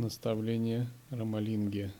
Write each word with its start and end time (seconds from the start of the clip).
Наставление 0.00 0.88
Рамалинги. 1.10 1.92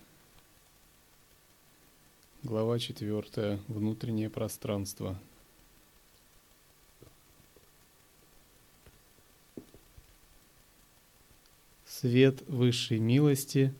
Глава 2.42 2.78
4. 2.78 3.60
Внутреннее 3.68 4.30
пространство. 4.30 5.18
Свет 11.84 12.40
высшей 12.48 13.00
милости 13.00 13.74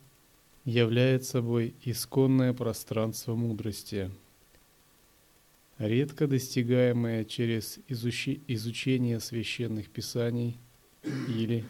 является 0.65 1.31
собой 1.31 1.73
исконное 1.83 2.53
пространство 2.53 3.33
мудрости, 3.33 4.11
редко 5.79 6.27
достигаемое 6.27 7.25
через 7.25 7.79
изучи- 7.87 8.39
изучение 8.47 9.19
священных 9.19 9.89
писаний 9.89 10.59
или 11.27 11.65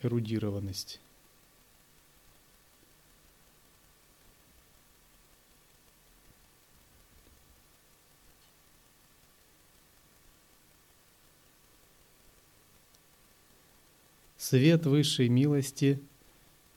эрудированность. 0.00 0.98
Свет 14.42 14.86
высшей 14.86 15.28
милости 15.28 16.00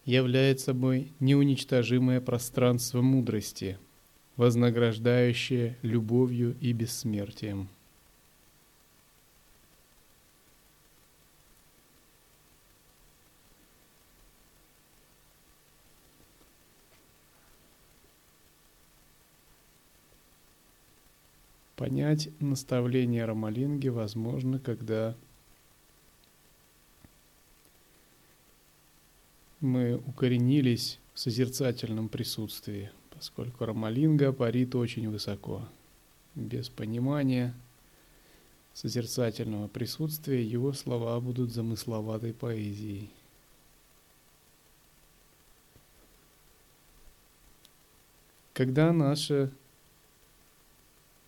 является 0.05 0.65
собой 0.65 1.11
неуничтожимое 1.19 2.21
пространство 2.21 3.01
мудрости, 3.01 3.79
вознаграждающее 4.35 5.75
любовью 5.81 6.55
и 6.61 6.73
бессмертием. 6.73 7.67
Понять 21.75 22.29
наставление 22.39 23.25
Рамалинги 23.25 23.87
возможно, 23.87 24.59
когда 24.59 25.15
мы 29.65 29.97
укоренились 29.97 30.99
в 31.13 31.19
созерцательном 31.19 32.07
присутствии, 32.07 32.91
поскольку 33.09 33.65
Рамалинга 33.65 34.31
парит 34.31 34.75
очень 34.75 35.09
высоко. 35.09 35.67
Без 36.35 36.69
понимания 36.69 37.53
созерцательного 38.73 39.67
присутствия 39.67 40.43
его 40.43 40.73
слова 40.73 41.19
будут 41.19 41.51
замысловатой 41.51 42.33
поэзией. 42.33 43.09
Когда 48.53 48.93
наше 48.93 49.51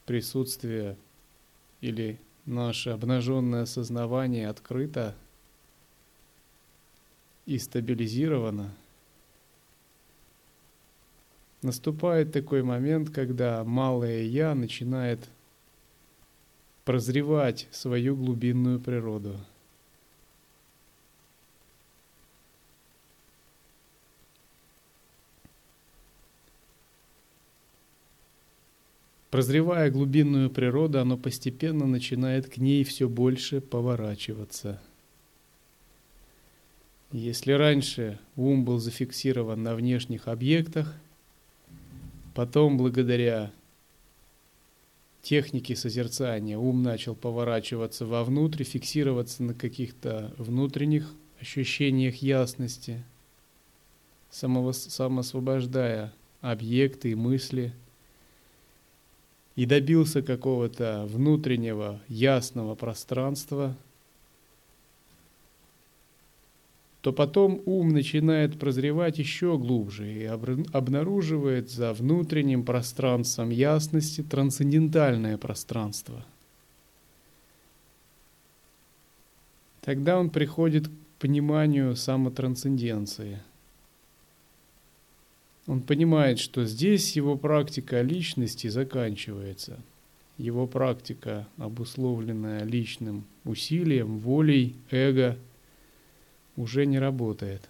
присутствие 0.06 0.98
или 1.82 2.20
наше 2.46 2.92
обнаженное 2.92 3.66
сознавание 3.66 4.48
открыто– 4.48 5.16
и 7.48 7.58
стабилизирована, 7.58 8.70
наступает 11.62 12.34
такой 12.34 12.62
момент, 12.62 13.10
когда 13.10 13.64
малое 13.64 14.24
«я» 14.24 14.54
начинает 14.54 15.30
прозревать 16.84 17.68
свою 17.72 18.18
глубинную 18.18 18.82
природу. 18.82 19.38
Прозревая 29.32 29.90
глубинную 29.90 30.50
природу, 30.50 31.00
оно 31.00 31.18
постепенно 31.18 31.86
начинает 31.86 32.50
к 32.50 32.58
ней 32.58 32.84
все 32.84 33.08
больше 33.08 33.62
поворачиваться– 33.62 34.82
если 37.12 37.54
раньше 37.54 38.20
ум 38.36 38.66
был 38.66 38.80
зафиксирован 38.80 39.64
на 39.64 39.76
внешних 39.76 40.28
объектах, 40.28 40.94
потом 42.36 42.78
благодаря 42.78 43.52
технике 45.22 45.76
созерцания 45.76 46.58
ум 46.58 46.84
начал 46.84 47.16
поворачиваться 47.16 48.06
вовнутрь, 48.06 48.64
фиксироваться 48.64 49.44
на 49.44 49.54
каких-то 49.54 50.34
внутренних 50.38 51.14
ощущениях 51.40 52.18
ясности, 52.18 53.04
самоосвобождая 54.30 56.14
объекты 56.42 57.12
и 57.12 57.16
мысли, 57.16 57.74
и 59.56 59.66
добился 59.66 60.22
какого-то 60.22 61.06
внутреннего 61.10 62.02
ясного 62.10 62.76
пространства– 62.76 63.78
то 67.08 67.14
потом 67.14 67.62
ум 67.66 67.88
начинает 67.88 68.60
прозревать 68.60 69.18
еще 69.18 69.58
глубже 69.58 70.12
и 70.12 70.26
обнаруживает 70.26 71.72
за 71.72 71.94
внутренним 71.94 72.66
пространством 72.66 73.50
ясности 73.50 74.22
трансцендентальное 74.24 75.38
пространство. 75.38 76.26
Тогда 79.80 80.20
он 80.20 80.30
приходит 80.30 80.90
к 80.90 80.92
пониманию 81.20 81.96
самотрансценденции. 81.96 83.40
Он 85.66 85.80
понимает, 85.80 86.40
что 86.40 86.66
здесь 86.66 87.16
его 87.16 87.38
практика 87.38 88.02
личности 88.02 88.68
заканчивается. 88.68 89.80
Его 90.38 90.68
практика, 90.68 91.48
обусловленная 91.56 92.66
личным 92.66 93.24
усилием, 93.46 94.20
волей, 94.20 94.76
эго– 94.92 95.38
уже 96.58 96.86
не 96.86 97.00
работает. 97.00 97.70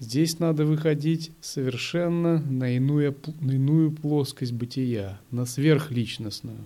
Здесь 0.00 0.38
надо 0.38 0.64
выходить 0.64 1.30
совершенно 1.40 2.40
на 2.40 2.74
иную, 2.76 3.16
на 3.40 3.52
иную 3.52 3.92
плоскость 3.92 4.52
бытия, 4.52 5.20
на 5.30 5.44
сверхличностную. 5.44 6.64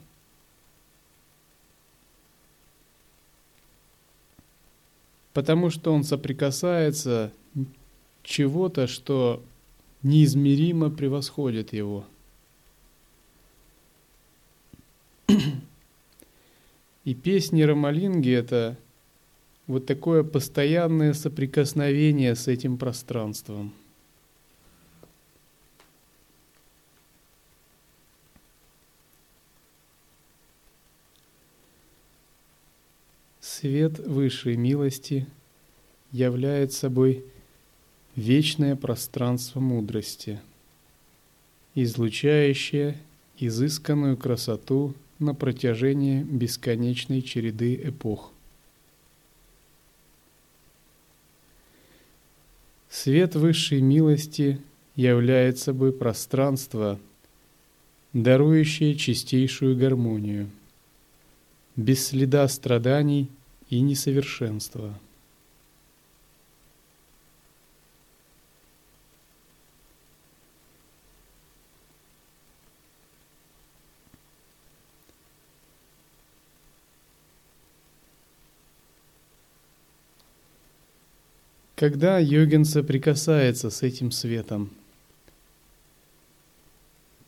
Потому 5.33 5.71
что 5.71 5.93
он 5.93 6.05
соприкасается 6.05 7.33
чего-то, 8.23 8.87
что 8.87 9.43
неизмеримо 10.03 10.91
превосходит 10.91 11.73
его. 11.73 12.05
И 17.05 17.15
песни 17.15 17.63
Рамалинги– 17.63 18.31
это 18.31 18.77
вот 19.67 19.87
такое 19.87 20.23
постоянное 20.23 21.15
соприкосновение 21.15 22.35
с 22.35 22.49
этим 22.49 22.77
пространством. 22.79 23.73
Свет 33.41 33.99
высшей 34.01 34.57
милости 34.57 35.27
является 36.11 36.81
собой 36.81 37.25
вечное 38.17 38.75
пространство 38.75 39.61
мудрости, 39.61 40.41
излучающее 41.77 42.99
изысканную 43.39 44.17
красоту 44.17 44.95
на 45.21 45.35
протяжении 45.35 46.23
бесконечной 46.23 47.23
череды 47.23 47.77
эпох. 47.77 48.32
Свет 52.93 53.35
высшей 53.35 53.81
милости 53.81 54.61
является 54.97 55.65
собой 55.65 55.95
пространство, 55.95 57.01
дарующее 58.13 58.97
чистейшую 58.97 59.79
гармонию, 59.79 60.51
без 61.75 62.09
следа 62.09 62.47
страданий 62.49 63.31
и 63.71 63.81
несовершенства. 63.81 64.93
Когда 81.83 82.21
йогин 82.21 82.65
соприкасается 82.65 83.69
с 83.69 83.83
этим 83.83 84.13
светом, 84.13 84.71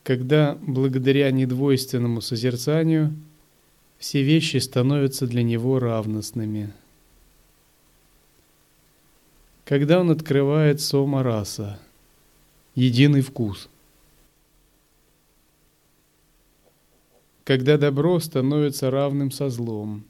когда 0.01 0.57
благодаря 0.61 1.29
недвойственному 1.29 2.21
созерцанию 2.21 3.13
все 3.97 4.23
вещи 4.23 4.55
становятся 4.55 5.27
для 5.27 5.43
него 5.43 5.79
равностными. 5.79 6.71
когда 9.65 9.99
он 9.99 10.09
открывает 10.09 10.79
сома 10.79 11.21
раса, 11.21 11.77
единый 12.75 13.19
вкус. 13.19 13.67
Когда 17.43 17.77
добро 17.77 18.21
становится 18.21 18.89
равным 18.89 19.31
со 19.31 19.49
злом, 19.49 20.05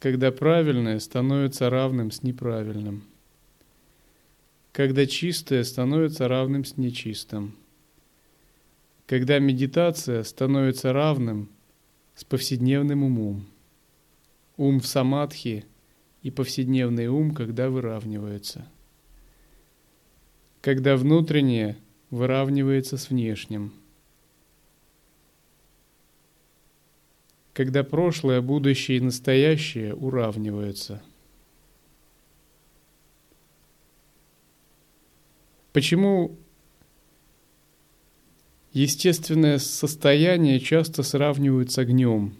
когда 0.00 0.32
правильное 0.32 0.98
становится 0.98 1.70
равным 1.70 2.10
с 2.10 2.24
неправильным, 2.24 3.04
когда 4.72 5.04
чистое 5.04 5.64
становится 5.64 6.28
равным 6.28 6.64
с 6.64 6.78
нечистым, 6.78 7.54
когда 9.06 9.38
медитация 9.38 10.22
становится 10.22 10.94
равным 10.94 11.50
с 12.14 12.24
повседневным 12.24 13.04
умом, 13.04 13.46
ум 14.56 14.80
в 14.80 14.86
самадхи 14.86 15.66
и 16.22 16.30
повседневный 16.30 17.08
ум, 17.08 17.34
когда 17.34 17.68
выравниваются, 17.68 18.66
когда 20.62 20.96
внутреннее 20.96 21.76
выравнивается 22.08 22.96
с 22.96 23.10
внешним, 23.10 23.74
когда 27.52 27.84
прошлое, 27.84 28.40
будущее 28.40 28.96
и 28.96 29.00
настоящее 29.02 29.94
уравниваются. 29.94 31.02
Почему 35.72 36.36
естественное 38.72 39.58
состояние 39.58 40.60
часто 40.60 41.02
сравнивают 41.02 41.72
с 41.72 41.78
огнем? 41.78 42.34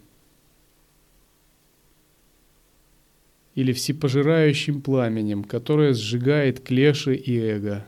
Или 3.55 3.73
всепожирающим 3.73 4.83
пламенем, 4.83 5.45
которое 5.45 5.95
сжигает 5.95 6.61
клеши 6.61 7.15
и 7.15 7.39
эго. 7.39 7.87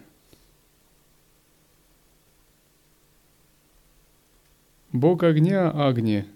Бог 4.92 5.24
огня 5.24 5.70
Агни. 5.70 6.26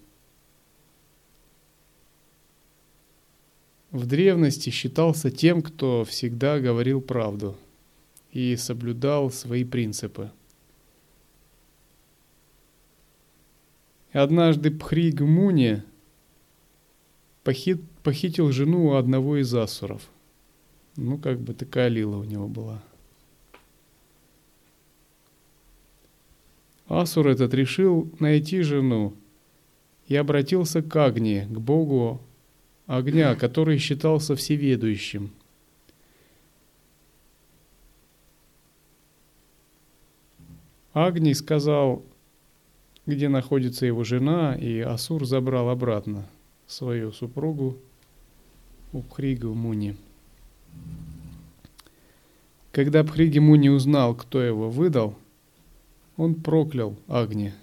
В 3.90 4.06
древности 4.06 4.68
считался 4.70 5.30
тем, 5.30 5.62
кто 5.62 6.04
всегда 6.04 6.58
говорил 6.58 7.00
правду 7.00 7.56
и 8.32 8.56
соблюдал 8.56 9.30
свои 9.30 9.64
принципы. 9.64 10.30
Однажды 14.12 14.70
Пхриг 14.70 15.20
Муни 15.20 15.82
похит, 17.44 17.80
похитил 18.02 18.52
жену 18.52 18.94
одного 18.94 19.36
из 19.36 19.54
асуров. 19.54 20.08
Ну, 20.96 21.18
как 21.18 21.40
бы 21.40 21.54
такая 21.54 21.88
лила 21.88 22.18
у 22.18 22.24
него 22.24 22.48
была. 22.48 22.82
Асур 26.88 27.28
этот 27.28 27.52
решил 27.52 28.10
найти 28.18 28.62
жену 28.62 29.14
и 30.06 30.16
обратился 30.16 30.82
к 30.82 30.96
Агне, 30.96 31.46
к 31.46 31.58
богу 31.58 32.20
огня, 32.86 33.34
который 33.34 33.76
считался 33.76 34.34
всеведущим. 34.34 35.30
Агни 41.06 41.32
сказал, 41.32 42.02
где 43.06 43.28
находится 43.28 43.86
его 43.86 44.02
жена, 44.02 44.56
и 44.56 44.80
Асур 44.80 45.24
забрал 45.26 45.68
обратно 45.68 46.28
свою 46.66 47.12
супругу 47.12 47.76
Упхригу 48.92 49.54
Муни. 49.54 49.96
Когда 52.72 53.04
Пхриги 53.04 53.38
Муни 53.38 53.68
узнал, 53.68 54.16
кто 54.16 54.42
его 54.42 54.70
выдал, 54.70 55.16
он 56.16 56.34
проклял 56.34 56.96
Агни. 57.06 57.54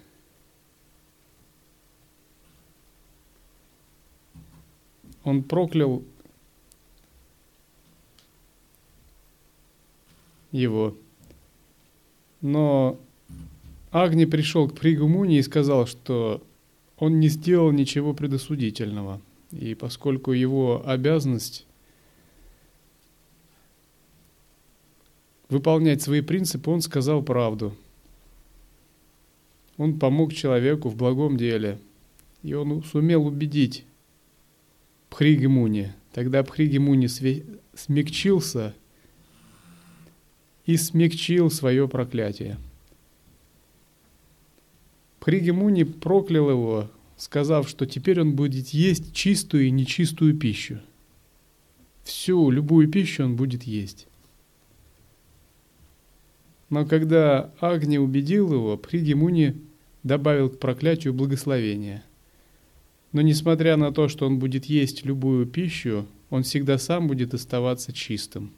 Он 5.24 5.42
проклял 5.42 6.02
его. 10.52 10.96
Но 12.40 12.98
Агни 13.96 14.26
пришел 14.26 14.68
к 14.68 14.78
Пригумуни 14.78 15.38
и 15.38 15.42
сказал, 15.42 15.86
что 15.86 16.42
он 16.98 17.18
не 17.18 17.28
сделал 17.28 17.72
ничего 17.72 18.12
предосудительного. 18.12 19.22
И 19.52 19.74
поскольку 19.74 20.32
его 20.32 20.86
обязанность 20.86 21.66
выполнять 25.48 26.02
свои 26.02 26.20
принципы, 26.20 26.70
он 26.70 26.82
сказал 26.82 27.22
правду. 27.22 27.74
Он 29.78 29.98
помог 29.98 30.34
человеку 30.34 30.90
в 30.90 30.96
благом 30.96 31.38
деле. 31.38 31.78
И 32.42 32.52
он 32.52 32.82
сумел 32.82 33.26
убедить 33.26 33.86
Пхригимуни. 35.08 35.94
Тогда 36.12 36.42
Пхригимуни 36.42 37.06
смягчился 37.74 38.74
и 40.66 40.76
смягчил 40.76 41.50
свое 41.50 41.88
проклятие. 41.88 42.58
Хригемуни 45.26 45.82
проклял 45.82 46.48
его, 46.50 46.88
сказав, 47.16 47.68
что 47.68 47.84
теперь 47.84 48.20
он 48.20 48.36
будет 48.36 48.68
есть 48.68 49.12
чистую 49.12 49.66
и 49.66 49.72
нечистую 49.72 50.38
пищу. 50.38 50.78
Всю, 52.04 52.48
любую 52.48 52.88
пищу 52.88 53.24
он 53.24 53.34
будет 53.34 53.64
есть. 53.64 54.06
Но 56.70 56.86
когда 56.86 57.50
Агни 57.58 57.98
убедил 57.98 58.52
его, 58.52 58.76
Пригемуни 58.76 59.56
добавил 60.04 60.48
к 60.48 60.60
проклятию 60.60 61.12
благословение. 61.12 62.04
Но 63.10 63.20
несмотря 63.20 63.76
на 63.76 63.90
то, 63.90 64.06
что 64.06 64.28
он 64.28 64.38
будет 64.38 64.66
есть 64.66 65.04
любую 65.04 65.44
пищу, 65.46 66.06
он 66.30 66.44
всегда 66.44 66.78
сам 66.78 67.08
будет 67.08 67.34
оставаться 67.34 67.92
чистым. 67.92 68.52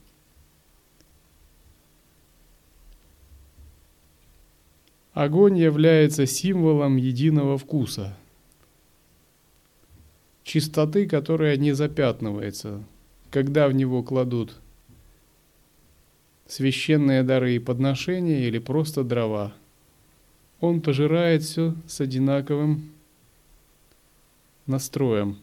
Огонь 5.18 5.58
является 5.58 6.26
символом 6.26 6.94
единого 6.94 7.58
вкуса, 7.58 8.16
чистоты, 10.44 11.08
которая 11.08 11.56
не 11.56 11.72
запятнывается, 11.72 12.84
когда 13.32 13.66
в 13.66 13.72
него 13.72 14.04
кладут 14.04 14.54
священные 16.46 17.24
дары 17.24 17.56
и 17.56 17.58
подношения 17.58 18.46
или 18.46 18.60
просто 18.60 19.02
дрова. 19.02 19.52
Он 20.60 20.80
пожирает 20.80 21.42
все 21.42 21.74
с 21.88 22.00
одинаковым 22.00 22.92
настроем. 24.66 25.36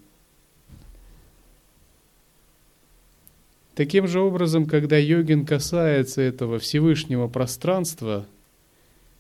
Таким 3.73 4.07
же 4.07 4.21
образом, 4.21 4.67
когда 4.67 4.95
йогин 4.97 5.45
касается 5.45 6.21
этого 6.21 6.59
Всевышнего 6.59 7.27
пространства– 7.27 8.25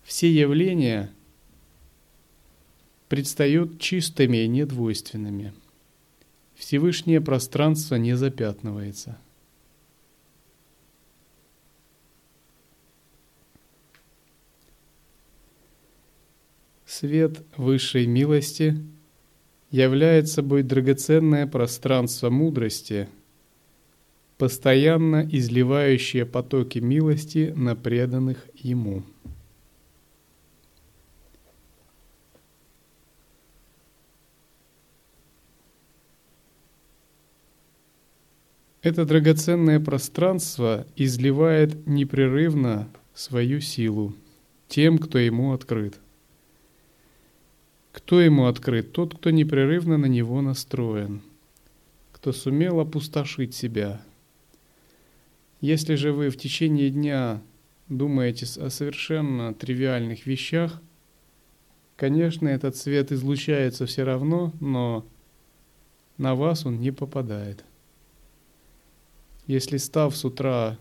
все 0.05 0.31
явления 0.31 1.11
предстают 3.09 3.79
чистыми 3.79 4.37
и 4.37 4.47
недвойственными. 4.47 5.53
Всевышнее 6.53 7.19
пространство 7.19 7.95
не 7.95 8.15
запятнывается. 8.15 9.17
Свет 16.85 17.43
высшей 17.57 18.05
милости 18.05 18.77
является 19.71 20.35
собой 20.35 20.61
драгоценное 20.63 21.47
пространство 21.47 22.29
мудрости, 22.29 23.09
постоянно 24.37 25.27
изливающее 25.29 26.25
потоки 26.25 26.77
милости 26.77 27.51
на 27.55 27.75
преданных 27.75 28.47
Ему. 28.53 29.03
Это 38.85 39.03
драгоценное 39.03 39.79
пространство 39.79 40.85
изливает 40.95 41.87
непрерывно 41.87 42.87
свою 43.15 43.59
силу 43.59 44.13
тем, 44.67 44.99
кто 44.99 45.17
ему 45.17 45.53
открыт. 45.53 45.97
Кто 47.91 48.21
ему 48.21 48.45
открыт? 48.45 48.91
Тот, 48.91 49.17
кто 49.17 49.31
непрерывно 49.31 49.97
на 49.97 50.05
него 50.05 50.39
настроен, 50.43 51.23
кто 52.11 52.31
сумел 52.31 52.79
опустошить 52.79 53.55
себя. 53.55 54.03
Если 55.61 55.95
же 55.95 56.13
вы 56.13 56.29
в 56.29 56.37
течение 56.37 56.91
дня 56.91 57.41
думаете 57.89 58.45
о 58.61 58.69
совершенно 58.69 59.55
тривиальных 59.55 60.27
вещах, 60.27 60.79
конечно, 61.95 62.47
этот 62.47 62.75
свет 62.75 63.11
излучается 63.11 63.87
все 63.87 64.03
равно, 64.03 64.53
но 64.59 65.07
на 66.19 66.35
вас 66.35 66.67
он 66.67 66.79
не 66.79 66.91
попадает– 66.91 67.65
если 69.47 69.77
став 69.77 70.15
с 70.15 70.25
утра, 70.25 70.77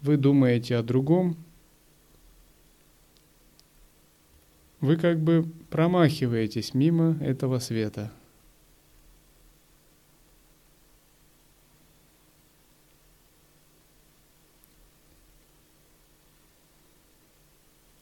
вы 0.00 0.16
думаете 0.16 0.76
о 0.76 0.82
другом, 0.82 1.36
вы 4.80 4.96
как 4.96 5.20
бы 5.20 5.46
промахиваетесь 5.68 6.72
мимо 6.72 7.18
этого 7.20 7.58
света. 7.58 8.10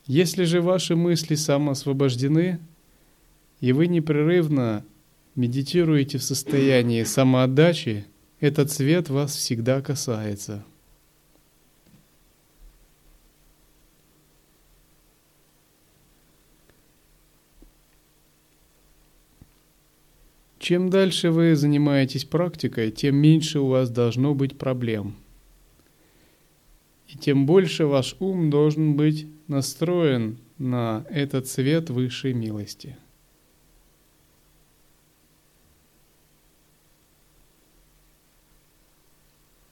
Если 0.06 0.44
же 0.44 0.62
ваши 0.62 0.96
мысли 0.96 1.34
самоосвобождены, 1.34 2.60
и 3.60 3.72
вы 3.72 3.88
непрерывно 3.88 4.84
медитируете 5.34 6.16
в 6.16 6.22
состоянии 6.22 7.02
самоотдачи, 7.02 8.06
этот 8.40 8.71
свет 8.71 9.09
вас 9.09 9.35
всегда 9.35 9.80
касается. 9.83 10.64
Чем 20.59 20.90
дальше 20.90 21.30
вы 21.30 21.57
занимаетесь 21.57 22.25
практикой, 22.25 22.90
тем 22.90 23.16
меньше 23.16 23.61
у 23.61 23.68
вас 23.68 23.90
должно 23.90 24.35
быть 24.35 24.59
проблем. 24.59 25.16
И 27.07 27.16
тем 27.16 27.47
больше 27.47 27.87
ваш 27.87 28.16
ум 28.18 28.50
должен 28.50 28.95
быть 28.95 29.26
настроен 29.47 30.38
на 30.59 31.07
этот 31.09 31.47
свет 31.49 31.88
высшей 31.88 32.35
милости– 32.35 32.97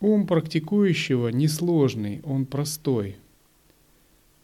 Ум 0.06 0.28
практикующего 0.28 1.30
несложный, 1.30 2.20
он 2.22 2.46
простой. 2.46 3.16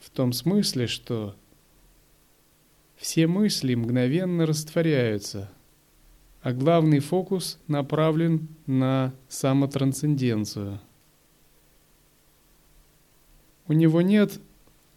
В 0.00 0.10
том 0.10 0.32
смысле, 0.32 0.88
что 0.88 1.36
все 2.96 3.28
мысли 3.28 3.76
мгновенно 3.76 4.44
растворяются, 4.44 5.52
а 6.40 6.52
главный 6.52 6.98
фокус 6.98 7.60
направлен 7.68 8.48
на 8.66 9.14
самотрансценденцию. 9.28 10.80
У 13.68 13.72
него 13.72 14.02
нет 14.02 14.40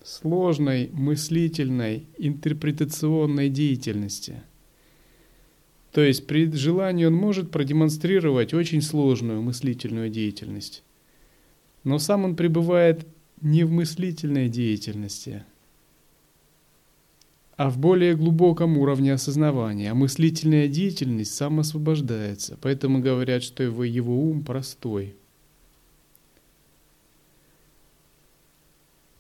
сложной 0.03 0.89
мыслительной 0.93 2.07
интерпретационной 2.17 3.49
деятельности– 3.49 4.41
то 5.95 6.01
есть 6.01 6.27
при 6.27 6.51
желании 6.51 7.05
он 7.05 7.13
может 7.13 7.51
продемонстрировать 7.51 8.53
очень 8.53 8.81
сложную 8.81 9.41
мыслительную 9.41 10.09
деятельность. 10.09 10.83
Но 11.85 11.99
сам 11.99 12.25
он 12.25 12.35
пребывает 12.35 13.07
не 13.39 13.63
в 13.63 13.71
мыслительной 13.71 14.49
деятельности, 14.49 15.45
а 17.55 17.69
в 17.69 17.77
более 17.77 18.17
глубоком 18.17 18.77
уровне 18.77 19.13
осознавания. 19.13 19.89
А 19.89 19.95
мыслительная 19.95 20.67
деятельность 20.67 21.33
самоосвобождается. 21.33 22.57
Поэтому 22.61 22.99
говорят, 22.99 23.41
что 23.41 23.63
его, 23.63 23.85
его 23.85 24.21
ум 24.21 24.43
простой. 24.43 25.15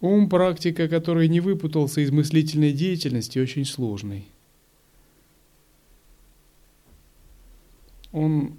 Ум 0.01 0.27
практика, 0.27 0.89
который 0.89 1.29
не 1.29 1.39
выпутался 1.39 2.01
из 2.01 2.11
мыслительной 2.11 2.73
деятельности, 2.73 3.39
очень 3.39 3.63
сложный. 3.63 4.27
Он 8.15 8.55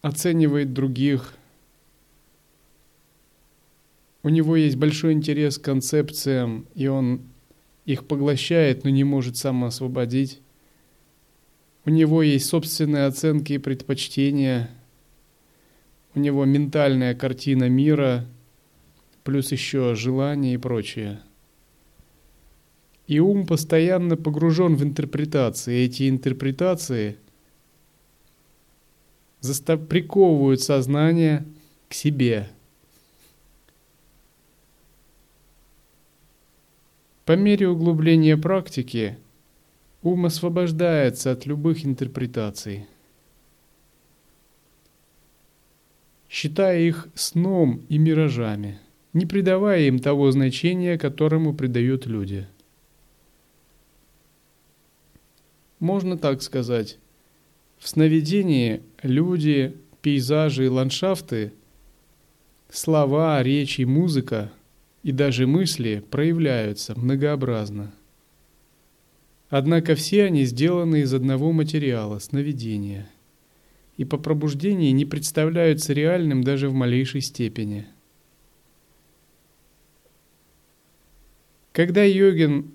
оценивает 0.00 0.72
других, 0.72 1.34
у 4.22 4.28
него 4.28 4.54
есть 4.54 4.76
большой 4.76 5.12
интерес 5.12 5.58
к 5.58 5.64
концепциям, 5.64 6.68
и 6.76 6.86
он 6.86 7.22
их 7.84 8.06
поглощает, 8.06 8.84
но 8.84 8.90
не 8.90 9.02
может 9.02 9.36
самоосвободить. 9.36 10.40
У 11.84 11.90
него 11.90 12.22
есть 12.22 12.46
собственные 12.46 13.06
оценки 13.06 13.54
и 13.54 13.58
предпочтения, 13.58 14.70
у 16.14 16.20
него 16.20 16.44
ментальная 16.44 17.16
картина 17.16 17.68
мира, 17.68 18.24
плюс 19.24 19.50
еще 19.50 19.96
желания 19.96 20.54
и 20.54 20.58
прочее– 20.58 21.22
и 23.12 23.20
ум 23.20 23.46
постоянно 23.46 24.16
погружен 24.16 24.74
в 24.74 24.82
интерпретации. 24.82 25.84
Эти 25.84 26.08
интерпретации 26.08 27.18
застав... 29.40 29.86
приковывают 29.86 30.62
сознание 30.62 31.44
к 31.90 31.94
себе. 31.94 32.48
По 37.26 37.36
мере 37.36 37.68
углубления 37.68 38.38
практики 38.38 39.18
ум 40.02 40.24
освобождается 40.24 41.32
от 41.32 41.44
любых 41.44 41.84
интерпретаций, 41.84 42.86
считая 46.30 46.80
их 46.80 47.08
сном 47.14 47.82
и 47.90 47.98
миражами, 47.98 48.80
не 49.12 49.26
придавая 49.26 49.82
им 49.82 49.98
того 49.98 50.30
значения, 50.30 50.96
которому 50.96 51.52
придают 51.54 52.06
люди– 52.06 52.48
Можно 55.82 56.16
так 56.16 56.42
сказать. 56.42 56.98
В 57.76 57.88
сновидении 57.88 58.82
люди, 59.02 59.76
пейзажи 60.00 60.66
и 60.66 60.68
ландшафты, 60.68 61.54
слова, 62.70 63.42
речи, 63.42 63.82
музыка 63.82 64.52
и 65.02 65.10
даже 65.10 65.48
мысли 65.48 66.04
проявляются 66.08 66.96
многообразно. 66.96 67.92
Однако 69.48 69.96
все 69.96 70.22
они 70.26 70.44
сделаны 70.44 71.00
из 71.00 71.12
одного 71.12 71.50
материала– 71.50 72.18
сновидения, 72.20 73.10
и 73.96 74.04
по 74.04 74.18
пробуждении 74.18 74.92
не 74.92 75.04
представляются 75.04 75.92
реальным 75.92 76.44
даже 76.44 76.68
в 76.68 76.74
малейшей 76.74 77.22
степени. 77.22 77.88
Когда 81.72 82.04
йогин 82.04 82.70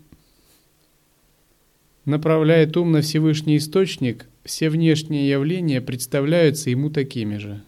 направляет 2.08 2.78
ум 2.78 2.94
на 2.94 3.02
Всевышний 3.02 3.58
Источник, 3.58 4.28
все 4.46 4.70
внешние 4.70 5.30
явления 5.30 5.82
представляются 5.82 6.70
ему 6.70 6.90
такими 6.90 7.36
же. 7.36 7.62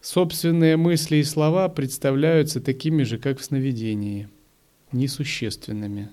Собственные 0.00 0.78
мысли 0.78 1.16
и 1.16 1.24
слова 1.24 1.68
представляются 1.68 2.60
такими 2.62 3.02
же, 3.02 3.18
как 3.18 3.38
в 3.38 3.44
сновидении, 3.44 4.28
несущественными. 4.92 6.08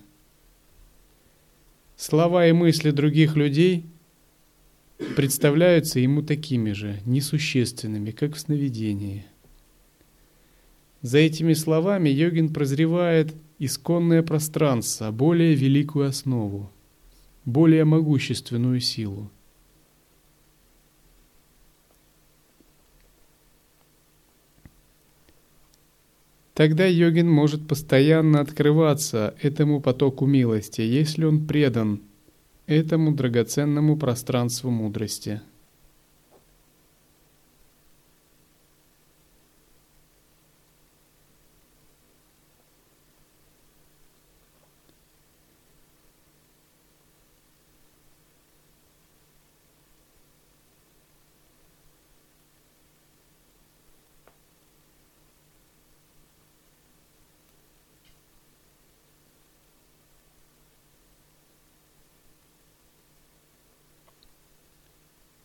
Слова 1.96 2.48
и 2.48 2.52
мысли 2.52 2.92
других 2.92 3.38
людей 3.38 3.86
представляются 5.16 6.00
ему 6.00 6.22
такими 6.22 6.74
же, 6.74 7.00
несущественными, 7.06 8.12
как 8.12 8.36
в 8.36 8.40
сновидении– 8.40 9.26
за 11.02 11.20
этими 11.20 11.54
словами 11.54 12.10
йогин 12.10 12.54
прозревает 12.54 13.34
исконное 13.58 14.24
пространство, 14.24 15.12
более 15.12 15.56
великую 15.56 16.08
основу, 16.08 16.72
более 17.46 17.86
могущественную 17.86 18.80
силу. 18.80 19.30
Тогда 26.54 26.86
йогин 26.86 27.30
может 27.30 27.66
постоянно 27.66 28.42
открываться 28.42 29.34
этому 29.42 29.80
потоку 29.80 30.26
милости, 30.26 30.82
если 30.82 31.24
он 31.24 31.48
предан 31.48 32.02
этому 32.66 33.16
драгоценному 33.16 33.96
пространству 33.98 34.70
мудрости– 34.70 35.42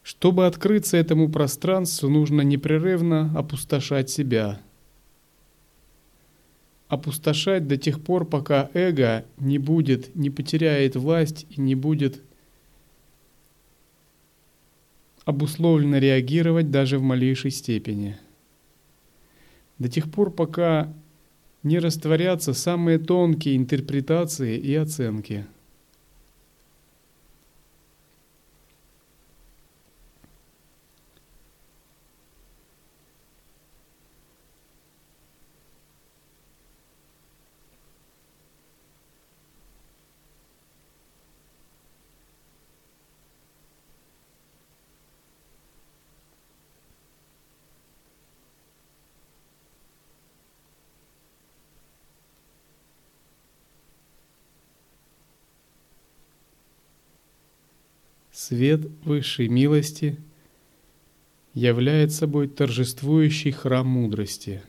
Чтобы 0.04 0.46
открыться 0.46 0.98
этому 0.98 1.30
пространству, 1.30 2.10
нужно 2.10 2.42
непрерывно 2.42 3.32
опустошать 3.34 4.10
себя. 4.10 4.60
опустошать 6.88 7.66
до 7.66 7.76
тех 7.78 8.00
пор, 8.00 8.26
пока 8.26 8.70
эго 8.74 9.24
не 9.38 9.58
будет, 9.58 10.14
не 10.14 10.30
потеряет 10.30 10.94
власть 10.94 11.46
и 11.48 11.60
не 11.60 11.74
будет 11.74 12.22
обусловленно 15.24 15.98
реагировать 15.98 16.70
даже 16.70 16.98
в 16.98 17.02
малейшей 17.02 17.50
степени. 17.50 18.16
До 19.78 19.88
тех 19.88 20.12
пор, 20.12 20.30
пока 20.30 20.92
не 21.62 21.78
растворятся 21.78 22.52
самые 22.52 22.98
тонкие 22.98 23.56
интерпретации 23.56 24.58
и 24.58 24.74
оценки– 24.74 25.46
Свет 58.34 58.80
высшей 59.04 59.46
милости 59.46 60.18
являет 61.54 62.10
собой 62.10 62.48
торжествующий 62.48 63.52
храм 63.52 63.86
мудрости, 63.86 64.60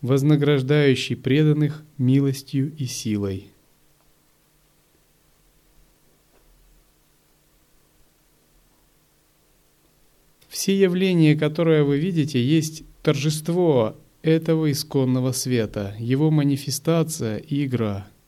вознаграждающий 0.00 1.16
преданных 1.16 1.82
милостью 1.98 2.72
и 2.76 2.84
силой. 2.84 3.50
Все 10.48 10.78
явления, 10.78 11.34
которые 11.34 11.82
вы 11.82 11.98
видите, 11.98 12.40
есть 12.40 12.84
торжество 13.02 13.96
этого 14.22 14.70
исконного 14.70 15.32
света, 15.32 15.96
его 15.98 16.30
манифестация 16.30 17.38
и 17.38 17.64
игра– 17.64 18.06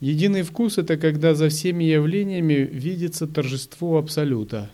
Единый 0.00 0.42
вкус– 0.42 0.78
это 0.78 0.96
когда 0.96 1.34
за 1.34 1.48
всеми 1.48 1.84
явлениями 1.84 2.54
видится 2.54 3.26
торжество 3.26 3.98
Абсолюта. 3.98 4.70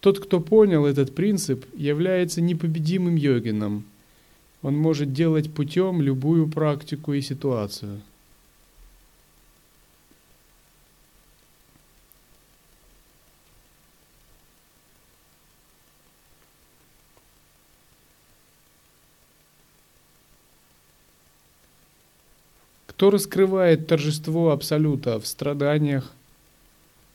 Тот, 0.00 0.18
кто 0.18 0.40
понял 0.40 0.86
этот 0.86 1.14
принцип, 1.14 1.64
является 1.74 2.40
непобедимым 2.40 3.16
йогином. 3.16 3.84
Он 4.62 4.76
может 4.76 5.12
делать 5.12 5.52
путем 5.52 6.00
любую 6.00 6.48
практику 6.48 7.12
и 7.12 7.20
ситуацию– 7.20 8.00
Кто 23.02 23.10
раскрывает 23.10 23.88
торжество 23.88 24.52
Абсолюта 24.52 25.18
в 25.18 25.26
страданиях, 25.26 26.12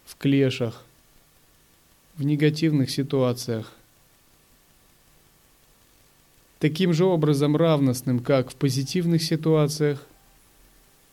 в 0.04 0.18
клешах, 0.18 0.84
в 2.18 2.26
негативных 2.26 2.90
ситуациях? 2.90 3.72
Таким 6.60 6.92
же 6.92 7.06
образом 7.06 7.56
равностным, 7.56 8.20
как 8.20 8.52
в 8.52 8.56
позитивных 8.56 9.24
ситуациях, 9.24 10.06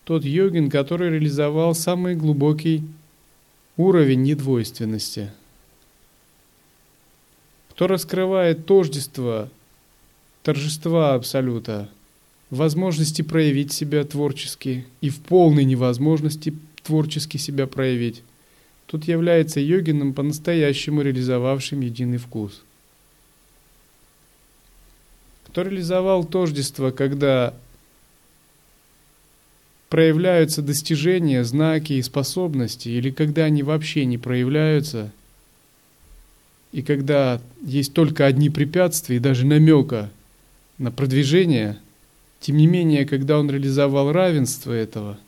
тот 0.02 0.24
йогин, 0.24 0.68
который 0.68 1.08
реализовал 1.08 1.76
самый 1.76 2.16
глубокий 2.16 2.82
уровень 3.76 4.22
недвойственности. 4.22 5.30
Кто 7.70 7.86
раскрывает 7.86 8.66
тождество, 8.66 9.48
торжества 10.42 11.14
Абсолюта– 11.14 11.88
возможности 12.54 13.22
проявить 13.22 13.72
себя 13.72 14.04
творчески 14.04 14.86
и 15.00 15.10
в 15.10 15.20
полной 15.20 15.64
невозможности 15.64 16.54
творчески 16.82 17.36
себя 17.36 17.66
проявить, 17.66 18.22
тут 18.86 19.04
является 19.04 19.60
йогином 19.60 20.14
по-настоящему 20.14 21.02
реализовавшим 21.02 21.80
единый 21.80 22.18
вкус. 22.18 22.62
Кто 25.48 25.62
реализовал 25.62 26.24
тождество, 26.24 26.90
когда 26.90 27.54
проявляются 29.88 30.62
достижения, 30.62 31.44
знаки 31.44 31.94
и 31.94 32.02
способности, 32.02 32.88
или 32.88 33.10
когда 33.10 33.44
они 33.44 33.62
вообще 33.62 34.04
не 34.04 34.18
проявляются, 34.18 35.12
и 36.72 36.82
когда 36.82 37.40
есть 37.64 37.94
только 37.94 38.26
одни 38.26 38.50
препятствия 38.50 39.16
и 39.16 39.20
даже 39.20 39.46
намека 39.46 40.10
на 40.78 40.90
продвижение– 40.90 41.78
тем 42.40 42.56
не 42.58 42.66
менее, 42.66 43.06
когда 43.06 43.38
он 43.38 43.50
реализовал 43.50 44.12
равенство 44.12 44.72
этого, 44.72 45.18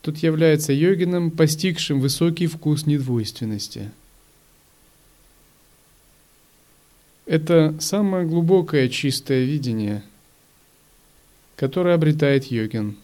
тот 0.00 0.18
является 0.18 0.72
йогином, 0.72 1.30
постигшим 1.30 2.00
высокий 2.00 2.46
вкус 2.46 2.86
недвойственности. 2.86 3.90
Это 7.26 7.74
самое 7.80 8.26
глубокое 8.26 8.88
чистое 8.90 9.44
видение, 9.44 10.04
которое 11.56 11.94
обретает 11.94 12.44
йогин. 12.44 12.96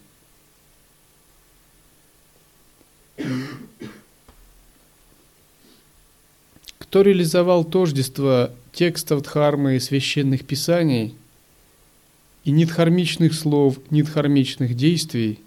Кто 6.79 7.03
реализовал 7.03 7.65
тождество 7.65 8.53
текстов 8.73 9.23
Дхармы 9.23 9.77
и 9.77 9.81
священных 9.81 10.47
писаний– 10.47 11.17
и 12.45 12.51
нидхармичных 12.51 13.35
слов, 13.35 13.79
нидхармичных 13.91 14.75
действий 14.75 15.41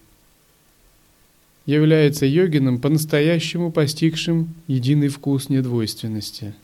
является 1.65 2.25
йогином, 2.25 2.79
по-настоящему 2.79 3.71
постигшим 3.71 4.53
единый 4.67 5.07
вкус 5.07 5.49
недвойственности– 5.49 6.53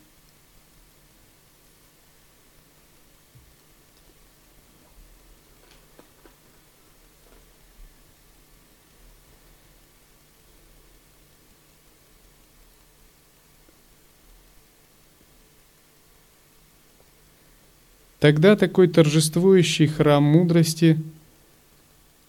Тогда 18.19 18.57
такой 18.57 18.89
торжествующий 18.89 19.87
храм 19.87 20.21
мудрости, 20.21 21.01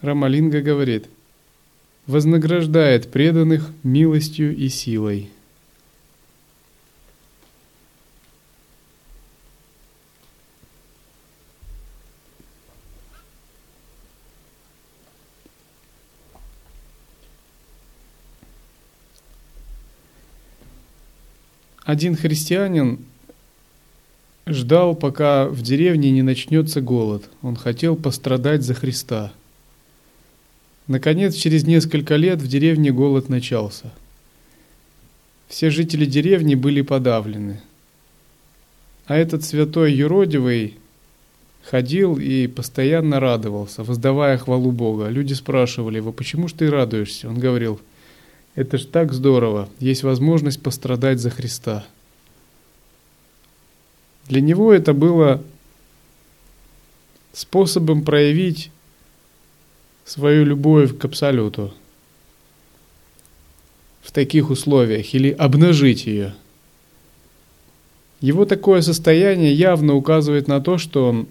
Рамалинга 0.00 0.62
говорит, 0.62 1.08
вознаграждает 2.06 3.10
преданных 3.10 3.70
милостью 3.82 4.56
и 4.56 4.68
силой. 4.68 5.30
Один 21.82 22.14
христианин 22.14 23.00
ждал, 24.54 24.94
пока 24.94 25.48
в 25.48 25.62
деревне 25.62 26.10
не 26.10 26.22
начнется 26.22 26.80
голод. 26.80 27.28
Он 27.42 27.56
хотел 27.56 27.96
пострадать 27.96 28.62
за 28.62 28.74
Христа. 28.74 29.32
Наконец, 30.86 31.34
через 31.34 31.64
несколько 31.64 32.16
лет 32.16 32.40
в 32.40 32.48
деревне 32.48 32.90
голод 32.90 33.28
начался. 33.28 33.92
Все 35.48 35.70
жители 35.70 36.04
деревни 36.04 36.54
были 36.54 36.80
подавлены. 36.80 37.60
А 39.06 39.16
этот 39.16 39.44
святой 39.44 39.92
юродивый 39.92 40.78
ходил 41.62 42.16
и 42.16 42.46
постоянно 42.46 43.20
радовался, 43.20 43.82
воздавая 43.82 44.38
хвалу 44.38 44.70
Бога. 44.72 45.08
Люди 45.08 45.34
спрашивали 45.34 45.96
его, 45.96 46.12
почему 46.12 46.48
ж 46.48 46.52
ты 46.52 46.70
радуешься? 46.70 47.28
Он 47.28 47.38
говорил, 47.38 47.80
это 48.54 48.78
ж 48.78 48.84
так 48.84 49.12
здорово, 49.12 49.68
есть 49.78 50.02
возможность 50.02 50.62
пострадать 50.62 51.20
за 51.20 51.30
Христа. 51.30 51.84
Для 54.30 54.40
него 54.40 54.72
это 54.72 54.94
было 54.94 55.42
способом 57.32 58.04
проявить 58.04 58.70
свою 60.04 60.44
любовь 60.44 60.96
к 60.96 61.04
Абсолюту. 61.04 61.74
в 64.02 64.12
таких 64.12 64.50
условиях 64.50 65.14
или 65.14 65.30
обнажить 65.30 66.06
ее. 66.06 66.34
Его 68.20 68.44
такое 68.44 68.80
состояние 68.80 69.52
явно 69.52 69.94
указывает 69.94 70.48
на 70.48 70.60
то, 70.60 70.78
что 70.78 71.08
он 71.08 71.28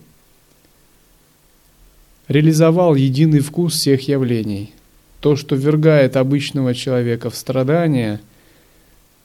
реализовал 2.27 2.95
единый 2.95 3.39
вкус 3.39 3.73
всех 3.73 4.07
явлений. 4.07 4.73
То, 5.19 5.35
что 5.35 5.55
ввергает 5.55 6.15
обычного 6.15 6.73
человека 6.73 7.29
в 7.29 7.35
страдания, 7.35 8.21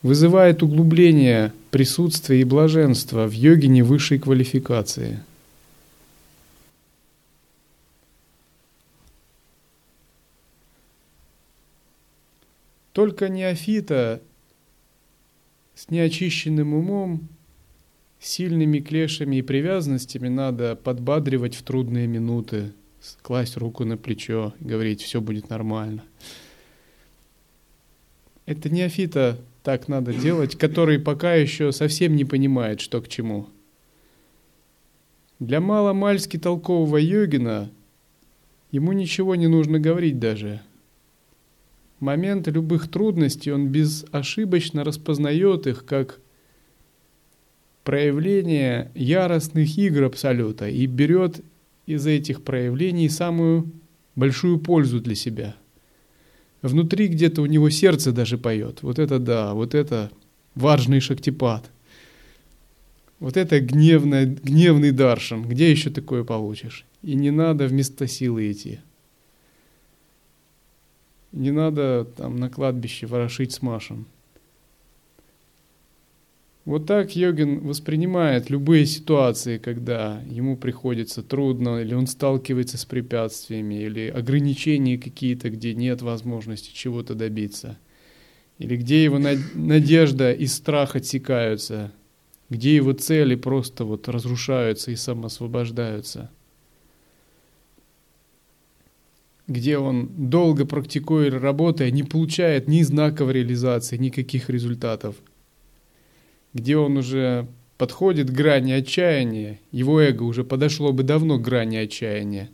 вызывает 0.05 0.61
углубление 0.61 1.51
присутствия 1.71 2.39
и 2.39 2.43
блаженства 2.43 3.25
в 3.25 3.31
йогине 3.31 3.83
высшей 3.83 4.19
квалификации– 4.19 5.19
Только 12.95 13.27
неофита 13.27 14.21
с 15.73 15.89
неочищенным 15.89 16.73
умом, 16.73 17.27
сильными 18.21 18.79
клешами 18.79 19.35
и 19.35 19.41
привязанностями 19.41 20.29
надо 20.29 20.77
подбадривать 20.77 21.55
в 21.55 21.63
трудные 21.63 22.07
минуты, 22.07 22.71
класть 23.21 23.57
руку 23.57 23.83
на 23.83 23.97
плечо 23.97 24.53
и 24.61 24.63
говорить, 24.63 25.01
все 25.01 25.19
будет 25.19 25.49
нормально. 25.49 26.05
Это 28.45 28.69
неофита 28.69 29.41
так 29.65 29.89
надо 29.89 30.13
делать, 30.13 30.55
который 30.55 30.97
пока 30.99 31.33
еще 31.33 31.73
совсем 31.73 32.15
не 32.15 32.23
понимает, 32.23 32.79
что 32.79 33.01
к 33.01 33.09
чему. 33.09 33.47
Для 35.39 35.59
маломальски 35.59 36.37
толкового 36.37 36.95
йогина 36.95 37.69
ему 38.71 38.93
ничего 38.93 39.35
не 39.35 39.47
нужно 39.47 39.79
говорить 39.79 40.19
даже– 40.19 40.61
момент 41.99 42.47
любых 42.47 42.89
трудностей 42.89 43.51
он 43.51 43.67
безошибочно 43.69 44.83
распознает 44.83 45.67
их 45.67 45.85
как 45.85 46.19
проявление 47.83 48.91
яростных 48.95 49.77
игр 49.77 50.03
Абсолюта 50.03 50.67
и 50.67 50.85
берет 50.85 51.41
из 51.85 52.07
этих 52.07 52.43
проявлений 52.43 53.09
самую 53.09 53.71
большую 54.15 54.59
пользу 54.59 54.99
для 54.99 55.15
себя. 55.15 55.55
Внутри 56.61 57.07
где-то 57.07 57.41
у 57.41 57.45
него 57.45 57.69
сердце 57.69 58.11
даже 58.11 58.37
поет. 58.37 58.81
Вот 58.81 58.99
это 58.99 59.19
да, 59.19 59.53
вот 59.53 59.75
это 59.75 60.11
важный 60.55 60.99
шактипад. 60.99 61.69
Вот 63.19 63.37
это 63.37 63.59
гневный, 63.59 64.25
гневный 64.25 64.91
даршан. 64.91 65.43
Где 65.43 65.71
еще 65.71 65.89
такое 65.89 66.23
получишь? 66.23 66.85
И 67.01 67.15
не 67.15 67.31
надо 67.31 67.67
вместо 67.67 68.07
силы 68.07 68.51
идти. 68.51 68.79
Не 71.31 71.51
надо 71.51 72.05
там 72.17 72.37
на 72.37 72.49
кладбище 72.49 73.07
ворошить 73.07 73.51
с 73.51 73.61
Машем. 73.61 74.05
Вот 76.65 76.87
так 76.87 77.15
йогин 77.15 77.59
воспринимает 77.59 78.49
любые 78.49 78.87
ситуации, 78.87 79.59
когда 79.59 80.21
ему 80.25 80.57
приходится 80.57 81.21
трудно, 81.21 81.79
или 81.79 81.93
он 81.93 82.07
сталкивается 82.07 82.79
с 82.79 82.85
препятствиями, 82.85 83.75
или 83.75 84.07
ограничения 84.07 84.97
какие-то, 84.97 85.51
где 85.51 85.75
нет 85.75 86.01
возможности 86.01 86.73
чего-то 86.73 87.13
добиться, 87.13 87.77
или 88.57 88.75
где 88.77 89.03
его 89.03 89.19
надежда 89.19 90.33
и 90.33 90.47
страх 90.47 90.95
отсекаются, 90.95 91.91
где 92.49 92.75
его 92.75 92.93
цели 92.93 93.35
просто 93.35 93.85
вот 93.85 94.07
разрушаются 94.09 94.89
и 94.91 94.95
самоосвобождаются– 94.95 96.31
где 99.47 99.77
он 99.77 100.09
долго 100.29 100.65
практикует 100.65 101.33
работая, 101.33 101.91
не 101.91 102.03
получает 102.03 102.67
ни 102.67 102.81
знаковой 102.81 103.33
реализации, 103.33 103.97
никаких 103.97 104.49
результатов, 104.49 105.15
где 106.55 106.77
он 106.77 106.97
уже 106.97 107.47
подходит 107.77 108.31
к 108.31 108.33
грани 108.33 108.71
отчаяния, 108.71 109.59
его 109.71 109.99
эго 109.99 110.23
уже 110.23 110.45
подошло 110.45 110.93
бы 110.93 111.03
давно 111.03 111.37
к 111.37 111.41
грани 111.41 111.75
отчаяния, 111.75 112.49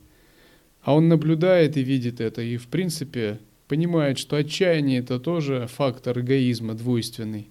а 0.82 0.96
он 0.96 1.08
наблюдает 1.08 1.78
и 1.78 1.84
видит 1.84 2.20
это, 2.20 2.42
и 2.42 2.58
в 2.58 2.68
принципе 2.68 3.40
понимает, 3.68 4.18
что 4.18 4.36
отчаяние 4.38 5.00
это 5.00 5.20
тоже 5.20 5.68
фактор 5.72 6.20
эгоизма 6.20 6.74
двойственный, 6.74 7.48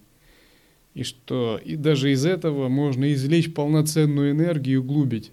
и 0.93 1.03
что 1.03 1.57
и 1.63 1.77
даже 1.77 2.11
из 2.11 2.25
этого 2.25 2.67
можно 2.67 3.13
извлечь 3.13 3.53
полноценную 3.53 4.31
энергию 4.31 4.75
и 4.75 4.81
углубить 4.81 5.31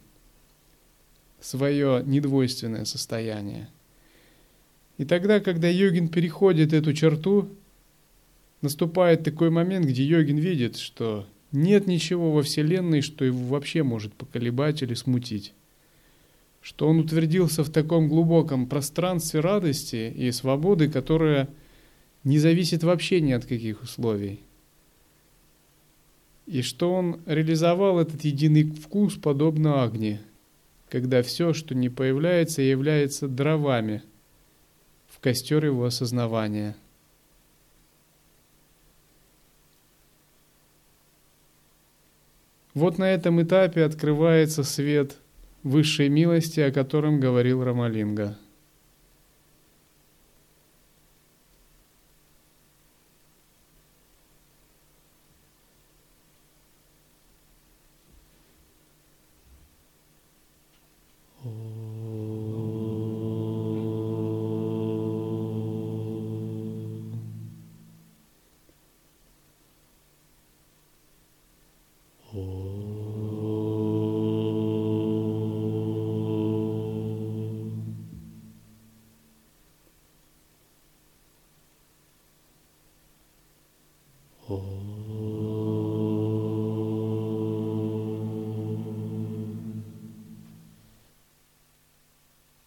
свое 1.40 2.04
недвойственное 2.06 2.84
состояние. 2.84 3.68
И 4.98 5.04
тогда, 5.04 5.40
когда 5.40 5.68
йогин 5.68 6.08
переходит 6.08 6.72
эту 6.72 6.92
черту, 6.92 7.48
наступает 8.60 9.24
такой 9.24 9.50
момент, 9.50 9.86
где 9.86 10.04
йогин 10.04 10.36
видит, 10.36 10.76
что 10.76 11.26
нет 11.52 11.86
ничего 11.86 12.32
во 12.32 12.42
Вселенной, 12.42 13.00
что 13.00 13.24
его 13.24 13.38
вообще 13.46 13.82
может 13.82 14.14
поколебать 14.14 14.82
или 14.82 14.94
смутить. 14.94 15.54
Что 16.60 16.88
он 16.88 17.00
утвердился 17.00 17.64
в 17.64 17.70
таком 17.70 18.08
глубоком 18.08 18.66
пространстве 18.66 19.40
радости 19.40 20.12
и 20.14 20.30
свободы, 20.32 20.88
которая 20.88 21.48
не 22.24 22.38
зависит 22.38 22.82
вообще 22.82 23.20
ни 23.20 23.32
от 23.32 23.46
каких 23.46 23.82
условий. 23.82 24.40
И 26.46 26.62
что 26.62 26.92
он 26.92 27.20
реализовал 27.26 28.00
этот 28.00 28.24
единый 28.24 28.64
вкус 28.64 29.16
подобно 29.16 29.82
огне, 29.82 30.20
когда 30.88 31.22
все, 31.22 31.52
что 31.52 31.74
не 31.74 31.88
появляется, 31.88 32.62
является 32.62 33.28
дровами– 33.28 34.02
в 35.18 35.20
костер 35.20 35.64
его 35.64 35.84
осознавания. 35.84 36.76
Вот 42.78 42.96
на 42.96 43.12
этом 43.12 43.42
этапе 43.42 43.82
открывается 43.82 44.62
свет 44.62 45.16
высшей 45.64 46.08
милости, 46.08 46.60
о 46.60 46.70
котором 46.70 47.18
говорил 47.18 47.64
Рамалинга– 47.64 48.38